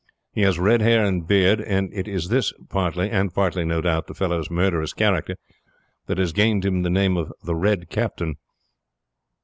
He 0.33 0.41
has 0.41 0.57
red 0.57 0.81
hair 0.81 1.05
and 1.05 1.27
beard; 1.27 1.61
and 1.61 1.93
it 1.93 2.07
is 2.07 2.29
this 2.29 2.51
partly, 2.69 3.11
and 3.11 3.31
partly 3.31 3.63
no 3.65 3.81
doubt 3.81 4.07
the 4.07 4.15
fellow's 4.15 4.49
murderous 4.49 4.93
character, 4.93 5.35
that 6.07 6.17
has 6.17 6.33
gained 6.33 6.65
him 6.65 6.81
the 6.81 6.89
name 6.89 7.17
of 7.17 7.31
the 7.43 7.53
Red 7.53 7.87
Captain. 7.87 8.37